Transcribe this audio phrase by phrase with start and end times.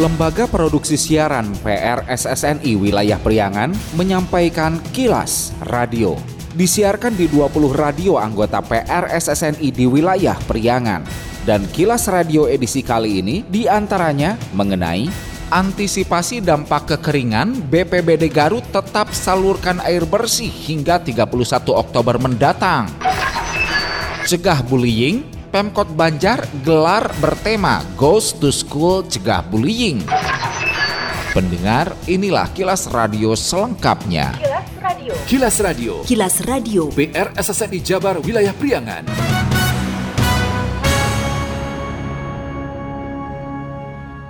[0.00, 3.68] Lembaga Produksi Siaran PRSSNI Wilayah Priangan
[4.00, 6.16] menyampaikan kilas radio.
[6.56, 11.04] Disiarkan di 20 radio anggota PRSSNI di wilayah Priangan.
[11.44, 15.04] Dan kilas radio edisi kali ini di antaranya mengenai
[15.52, 21.28] antisipasi dampak kekeringan, BPBD Garut tetap salurkan air bersih hingga 31
[21.76, 22.88] Oktober mendatang.
[24.24, 29.98] Cegah bullying, Pemkot Banjar gelar bertema Goes to School Cegah Bullying.
[31.34, 34.30] Pendengar, inilah kilas radio selengkapnya.
[34.38, 35.12] Kilas Radio.
[35.26, 35.92] Kilas Radio.
[36.06, 36.82] Kilas Radio.
[36.94, 39.02] PR SSNI Jabar Wilayah Priangan.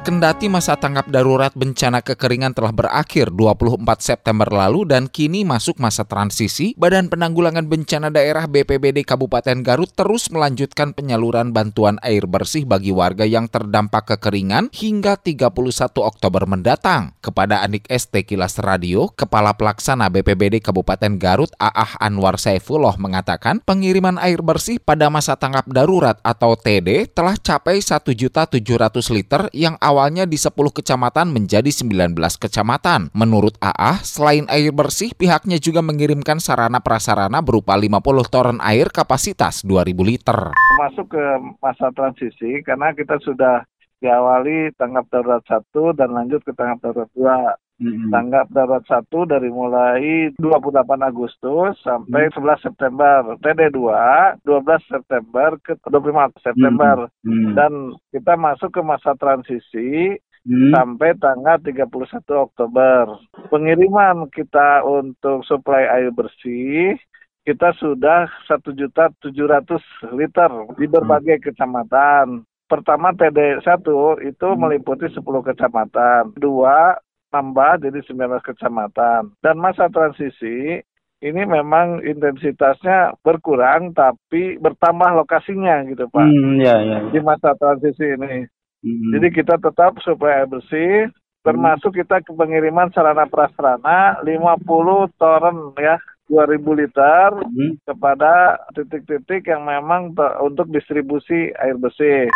[0.00, 6.08] Kendati masa tanggap darurat bencana kekeringan telah berakhir 24 September lalu dan kini masuk masa
[6.08, 12.96] transisi, Badan Penanggulangan Bencana Daerah BPBD Kabupaten Garut terus melanjutkan penyaluran bantuan air bersih bagi
[12.96, 15.52] warga yang terdampak kekeringan hingga 31
[16.00, 17.12] Oktober mendatang.
[17.20, 24.16] Kepada Anik ST Kilas Radio, Kepala Pelaksana BPBD Kabupaten Garut Aah Anwar Saifullah mengatakan pengiriman
[24.16, 28.64] air bersih pada masa tanggap darurat atau TD telah capai 1.700
[29.12, 33.10] liter yang awalnya di 10 kecamatan menjadi 19 kecamatan.
[33.10, 37.98] Menurut AA, selain air bersih, pihaknya juga mengirimkan sarana prasarana berupa 50
[38.30, 40.38] toren air kapasitas 2000 liter.
[40.78, 41.24] Masuk ke
[41.58, 43.66] masa transisi karena kita sudah
[43.98, 47.10] diawali tanggap darurat 1 dan lanjut ke tanggap darurat
[47.58, 47.69] 2.
[47.80, 48.12] Hmm.
[48.12, 52.36] Tanggap darurat 1 dari mulai 28 Agustus sampai hmm.
[52.36, 53.18] 11 September.
[53.40, 57.08] TD 2 12 September ke 25 September.
[57.24, 57.56] Hmm.
[57.56, 57.72] Dan
[58.12, 60.12] kita masuk ke masa transisi
[60.44, 60.76] hmm.
[60.76, 61.88] sampai tanggal 31
[62.36, 63.16] Oktober.
[63.48, 67.00] Pengiriman kita untuk suplai air bersih
[67.48, 69.32] kita sudah 1.700
[70.12, 72.44] liter di berbagai kecamatan.
[72.68, 76.36] Pertama TD 1 itu meliputi 10 kecamatan.
[76.36, 76.94] Dua
[77.30, 79.34] nambah jadi 19 kecamatan.
[79.42, 80.82] Dan masa transisi
[81.20, 86.24] ini memang intensitasnya berkurang tapi bertambah lokasinya gitu Pak.
[86.24, 86.98] Hmm, ya, ya.
[87.12, 88.44] Di masa transisi ini.
[88.80, 89.10] Hmm.
[89.16, 95.96] Jadi kita tetap supaya bersih termasuk kita ke pengiriman sarana prasarana 50 toren ya
[96.28, 97.84] 2000 liter hmm.
[97.84, 102.30] kepada titik-titik yang memang untuk distribusi air bersih.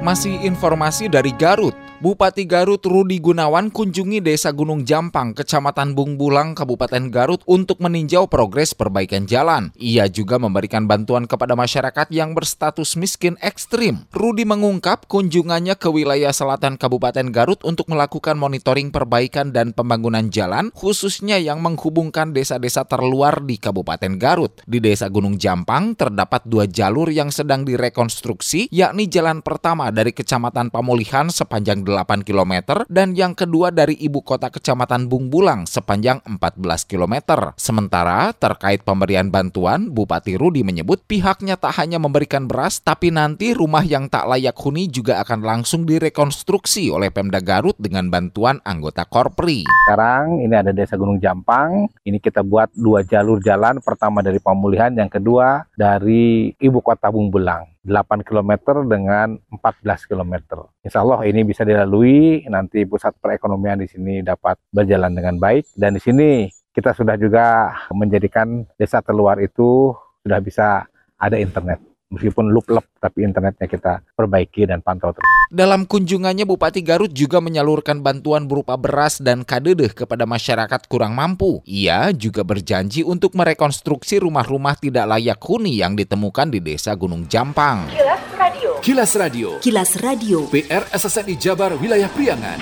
[0.00, 1.89] Masih informasi dari Garut.
[2.00, 8.72] Bupati Garut Rudi Gunawan kunjungi Desa Gunung Jampang, Kecamatan Bungbulang, Kabupaten Garut untuk meninjau progres
[8.72, 9.68] perbaikan jalan.
[9.76, 14.08] Ia juga memberikan bantuan kepada masyarakat yang berstatus miskin ekstrim.
[14.16, 20.72] Rudi mengungkap kunjungannya ke wilayah selatan Kabupaten Garut untuk melakukan monitoring perbaikan dan pembangunan jalan,
[20.72, 24.56] khususnya yang menghubungkan desa-desa terluar di Kabupaten Garut.
[24.64, 30.72] Di Desa Gunung Jampang terdapat dua jalur yang sedang direkonstruksi, yakni jalan pertama dari Kecamatan
[30.72, 31.89] Pamulihan sepanjang 8
[32.22, 32.54] km
[32.86, 37.14] dan yang kedua dari ibu kota Kecamatan Bungbulang sepanjang 14 km.
[37.58, 43.82] Sementara terkait pemberian bantuan, Bupati Rudi menyebut pihaknya tak hanya memberikan beras tapi nanti rumah
[43.82, 49.64] yang tak layak huni juga akan langsung direkonstruksi oleh Pemda Garut dengan bantuan anggota Korpri.
[49.86, 54.92] Sekarang ini ada Desa Gunung Jampang, ini kita buat dua jalur jalan, pertama dari pemulihan,
[54.94, 57.79] yang kedua dari ibu kota Bungbulang.
[57.84, 60.64] 8 km dengan 14 km.
[60.84, 65.72] Insya Allah ini bisa dilalui, nanti pusat perekonomian di sini dapat berjalan dengan baik.
[65.72, 70.86] Dan di sini kita sudah juga menjadikan desa terluar itu sudah bisa
[71.16, 75.24] ada internet meskipun lup-lup tapi internetnya kita perbaiki dan pantau terus.
[75.50, 81.62] Dalam kunjungannya Bupati Garut juga menyalurkan bantuan berupa beras dan kadedeh kepada masyarakat kurang mampu.
[81.66, 87.90] Ia juga berjanji untuk merekonstruksi rumah-rumah tidak layak huni yang ditemukan di Desa Gunung Jampang.
[87.90, 88.70] Kilas Radio.
[88.82, 89.48] Kilas Radio.
[89.62, 90.38] Kilas Radio.
[90.50, 92.58] PR SSNI Jabar Wilayah Priangan.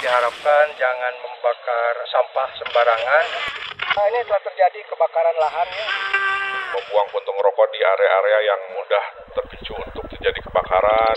[0.00, 3.24] Diharapkan jangan membakar sampah sembarangan.
[3.96, 6.17] Nah, ini telah terjadi kebakaran lahan ya
[6.68, 9.04] membuang puntung rokok di area-area yang mudah
[9.34, 11.16] terpicu untuk terjadi kebakaran.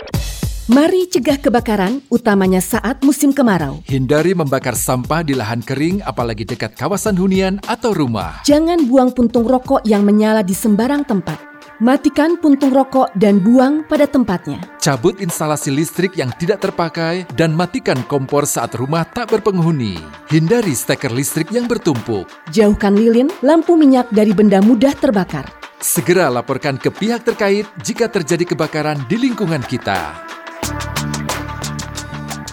[0.72, 3.84] Mari cegah kebakaran, utamanya saat musim kemarau.
[3.84, 8.40] Hindari membakar sampah di lahan kering, apalagi dekat kawasan hunian atau rumah.
[8.48, 11.51] Jangan buang puntung rokok yang menyala di sembarang tempat.
[11.82, 14.62] Matikan puntung rokok dan buang pada tempatnya.
[14.78, 19.98] Cabut instalasi listrik yang tidak terpakai dan matikan kompor saat rumah tak berpenghuni.
[20.30, 22.30] Hindari steker listrik yang bertumpuk.
[22.54, 25.50] Jauhkan lilin, lampu minyak dari benda mudah terbakar.
[25.82, 30.22] Segera laporkan ke pihak terkait jika terjadi kebakaran di lingkungan kita.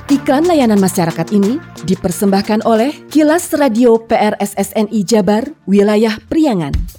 [0.09, 6.98] Iklan layanan masyarakat ini dipersembahkan oleh Kilas Radio PRSSNI Jabar, Wilayah Priangan.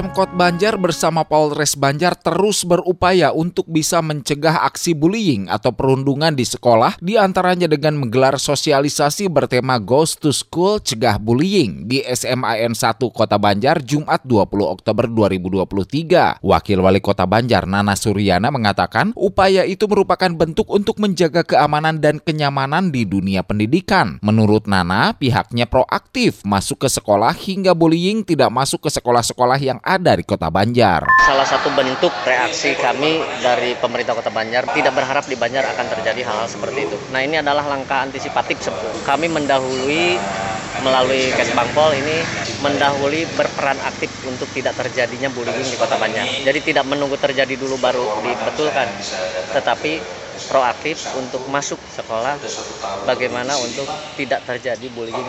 [0.00, 6.40] Pemkot Banjar bersama Polres Banjar terus berupaya untuk bisa mencegah aksi bullying atau perundungan di
[6.40, 12.96] sekolah, di antaranya dengan menggelar sosialisasi bertema Ghost to School Cegah Bullying di SMAN 1
[13.12, 16.40] Kota Banjar Jumat 20 Oktober 2023.
[16.40, 22.24] Wakil Wali Kota Banjar Nana Suryana mengatakan upaya itu merupakan bentuk untuk menjaga keamanan dan
[22.24, 24.16] kenyamanan di dunia pendidikan.
[24.24, 30.14] Menurut Nana, pihaknya proaktif masuk ke sekolah hingga bullying tidak masuk ke sekolah-sekolah yang ada
[30.14, 31.02] di Kota Banjar.
[31.26, 36.22] Salah satu bentuk reaksi kami dari pemerintah Kota Banjar tidak berharap di Banjar akan terjadi
[36.22, 36.96] hal-hal seperti itu.
[37.10, 38.70] Nah ini adalah langkah antisipatif.
[39.02, 40.14] Kami mendahului
[40.86, 42.22] melalui Kesbangpol ini
[42.62, 46.22] mendahului berperan aktif untuk tidak terjadinya bullying di Kota Banjar.
[46.46, 48.86] Jadi tidak menunggu terjadi dulu baru dibetulkan,
[49.58, 49.98] tetapi
[50.46, 52.38] proaktif untuk masuk sekolah
[53.10, 55.26] bagaimana untuk tidak terjadi bullying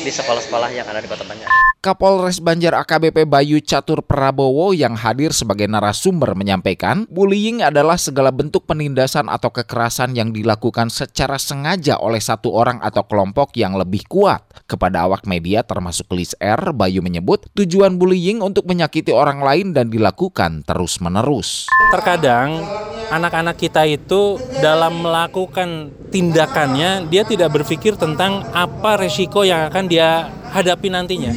[0.00, 1.69] di sekolah-sekolah yang ada di Kota Banjar.
[1.80, 8.68] Kapolres Banjar AKBP Bayu Catur Prabowo yang hadir sebagai narasumber menyampaikan, bullying adalah segala bentuk
[8.68, 14.44] penindasan atau kekerasan yang dilakukan secara sengaja oleh satu orang atau kelompok yang lebih kuat.
[14.68, 19.88] Kepada awak media termasuk Liz R, Bayu menyebut tujuan bullying untuk menyakiti orang lain dan
[19.88, 21.64] dilakukan terus-menerus.
[21.96, 22.60] Terkadang
[23.08, 30.28] anak-anak kita itu dalam melakukan tindakannya dia tidak berpikir tentang apa resiko yang akan dia
[30.50, 31.32] hadapi nantinya.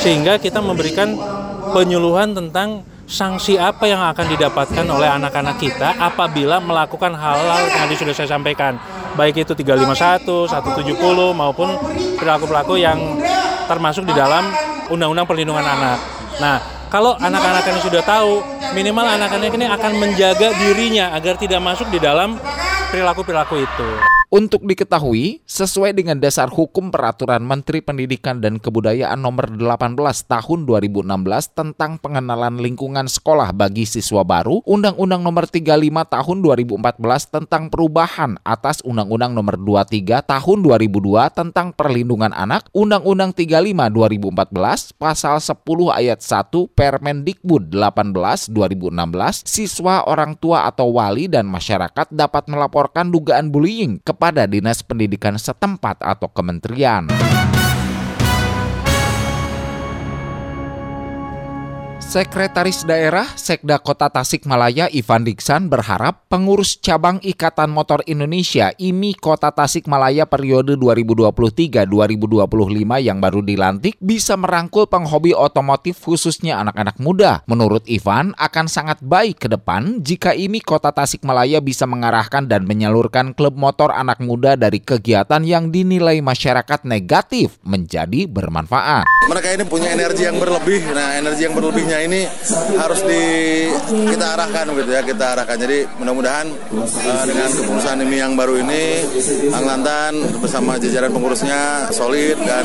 [0.00, 1.16] Sehingga kita memberikan
[1.72, 7.94] penyuluhan tentang sanksi apa yang akan didapatkan oleh anak-anak kita apabila melakukan hal-hal yang tadi
[7.96, 8.76] sudah saya sampaikan.
[9.16, 11.72] Baik itu 351, 170 maupun
[12.20, 13.00] perilaku-perilaku yang
[13.64, 14.52] termasuk di dalam
[14.92, 15.98] Undang-Undang Perlindungan Anak.
[16.38, 16.56] Nah,
[16.92, 22.00] kalau anak-anak ini sudah tahu, minimal anak-anak ini akan menjaga dirinya agar tidak masuk di
[22.00, 22.40] dalam
[22.92, 24.07] perilaku-perilaku itu.
[24.28, 29.96] Untuk diketahui, sesuai dengan dasar hukum peraturan Menteri Pendidikan dan Kebudayaan nomor 18
[30.28, 35.72] tahun 2016 tentang pengenalan lingkungan sekolah bagi siswa baru, Undang-Undang nomor 35
[36.12, 36.76] tahun 2014
[37.40, 43.64] tentang perubahan atas Undang-Undang nomor 23 tahun 2002 tentang perlindungan anak, Undang-Undang 35
[43.96, 45.56] 2014 pasal 10
[45.88, 53.48] ayat 1 Permendikbud 18 2016, siswa, orang tua atau wali dan masyarakat dapat melaporkan dugaan
[53.48, 57.06] bullying ke kepada dinas pendidikan setempat atau kementerian.
[62.08, 69.52] Sekretaris Daerah Sekda Kota Tasikmalaya Ivan Diksan berharap pengurus cabang Ikatan Motor Indonesia IMI Kota
[69.52, 71.84] Tasikmalaya periode 2023-2025
[73.04, 77.44] yang baru dilantik bisa merangkul penghobi otomotif khususnya anak-anak muda.
[77.44, 83.36] Menurut Ivan akan sangat baik ke depan jika IMI Kota Tasikmalaya bisa mengarahkan dan menyalurkan
[83.36, 89.04] klub motor anak muda dari kegiatan yang dinilai masyarakat negatif menjadi bermanfaat.
[89.28, 90.88] Mereka ini punya energi yang berlebih.
[90.88, 92.20] Nah, energi yang berlebihnya ini
[92.76, 93.22] harus di
[93.86, 95.56] kita arahkan gitu ya kita arahkan.
[95.58, 98.82] Jadi mudah-mudahan uh, dengan kepengurusan ini yang baru ini
[99.52, 102.64] Anglantan bersama jajaran pengurusnya solid dan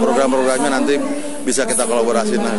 [0.00, 0.94] program-programnya nanti
[1.40, 2.36] bisa kita kolaborasi.
[2.36, 2.56] Nah,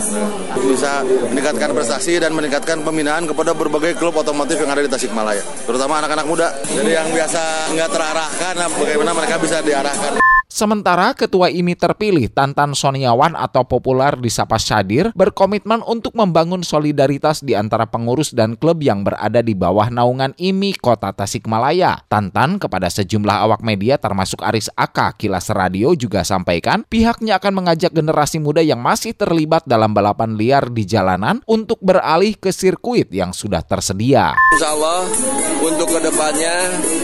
[0.58, 6.02] bisa meningkatkan prestasi dan meningkatkan pembinaan kepada berbagai klub otomotif yang ada di Tasikmalaya terutama
[6.02, 6.48] anak-anak muda.
[6.66, 10.21] Jadi yang biasa nggak terarahkan bagaimana mereka bisa diarahkan
[10.62, 17.58] Sementara Ketua IMI terpilih Tantan Soniawan atau populer disapa Syadir berkomitmen untuk membangun solidaritas di
[17.58, 22.06] antara pengurus dan klub yang berada di bawah naungan IMI Kota Tasikmalaya.
[22.06, 27.90] Tantan kepada sejumlah awak media termasuk Aris Aka Kilas Radio juga sampaikan pihaknya akan mengajak
[27.90, 33.34] generasi muda yang masih terlibat dalam balapan liar di jalanan untuk beralih ke sirkuit yang
[33.34, 34.38] sudah tersedia.
[34.54, 35.10] Insya Allah
[35.66, 36.54] untuk ke depannya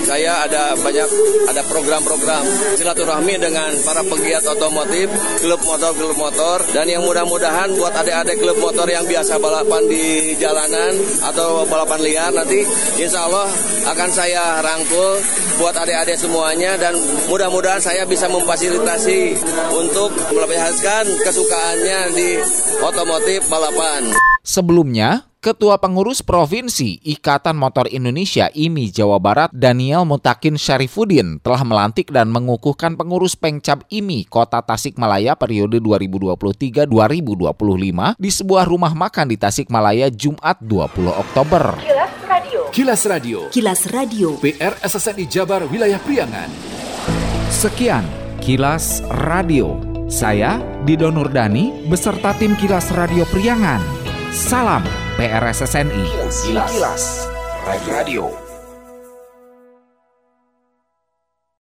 [0.06, 1.10] saya ada banyak
[1.50, 2.46] ada program-program
[2.78, 5.08] silaturahmi dengan para pegiat otomotif,
[5.39, 10.36] klub motor, klub motor, dan yang mudah-mudahan buat adik-adik klub motor yang biasa balapan di
[10.36, 10.92] jalanan
[11.24, 12.68] atau balapan liar nanti
[13.00, 13.48] insya Allah
[13.88, 15.16] akan saya rangkul
[15.63, 16.92] buat adik-adik semuanya dan
[17.32, 19.39] mudah-mudahan saya bisa memfasilitasi
[19.80, 22.30] untuk melepaskan kesukaannya di
[22.84, 24.12] otomotif balapan.
[24.44, 32.12] Sebelumnya, Ketua Pengurus Provinsi Ikatan Motor Indonesia IMI Jawa Barat Daniel Mutakin Syarifuddin telah melantik
[32.12, 40.12] dan mengukuhkan pengurus Pengcap IMI Kota Tasikmalaya periode 2023-2025 di sebuah rumah makan di Tasikmalaya
[40.12, 41.80] Jumat 20 Oktober.
[41.80, 43.39] Kilas Radio Kilas Radio.
[43.48, 44.36] Kilas Radio.
[44.44, 46.51] PR SSNI Jabar Wilayah Priangan.
[47.48, 48.04] Sekian
[48.44, 49.00] Kilas
[49.32, 49.80] Radio.
[50.12, 53.80] Saya Dido Nurdani beserta tim Kilas Radio Priangan.
[54.36, 56.05] Salam PRSSNI.
[56.45, 57.27] Kilas, Kilas.
[57.89, 58.47] Radio.